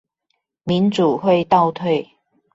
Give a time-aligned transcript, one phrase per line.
[0.63, 2.09] 民主會倒退